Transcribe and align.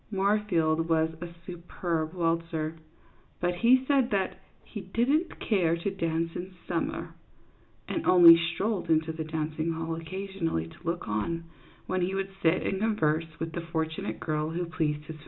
Moorfield 0.09 0.89
was 0.89 1.11
a 1.21 1.27
su 1.45 1.61
perb 1.69 2.15
waltzer; 2.15 2.73
but 3.39 3.53
he 3.57 3.85
said 3.87 4.09
that" 4.09 4.41
he 4.73 4.81
did 4.81 5.07
n't 5.07 5.39
care 5.39 5.77
to 5.77 5.91
dance 5.91 6.31
in 6.35 6.55
summer," 6.67 7.13
and 7.87 8.03
only 8.07 8.35
strolled 8.35 8.89
into 8.89 9.11
the 9.11 9.23
danc 9.23 9.59
ing 9.59 9.73
hall 9.73 9.93
occasionally 9.93 10.65
to 10.67 10.75
look 10.83 11.07
on, 11.07 11.43
when 11.85 12.01
he 12.01 12.15
would 12.15 12.31
sit 12.41 12.63
and 12.65 12.79
converse 12.79 13.27
with 13.39 13.51
the 13.51 13.61
fortunate 13.61 14.19
girl 14.19 14.49
who 14.49 14.65
pleased 14.65 14.69
his 14.69 14.69
CLYDE 14.69 14.89
MOORFIELD, 14.89 15.01
YACHTSMAN. 15.09 15.19